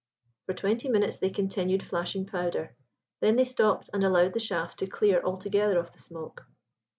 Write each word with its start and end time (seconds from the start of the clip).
For 0.47 0.55
twenty 0.55 0.89
minutes 0.89 1.19
they 1.19 1.29
continued 1.29 1.83
flashing 1.83 2.25
powder. 2.25 2.75
Then 3.19 3.35
they 3.35 3.43
stopped 3.43 3.91
and 3.93 4.03
allowed 4.03 4.33
the 4.33 4.39
shaft 4.39 4.79
to 4.79 4.87
clear 4.87 5.21
altogether 5.21 5.77
of 5.77 5.91
the 5.93 5.99
smoke. 5.99 6.47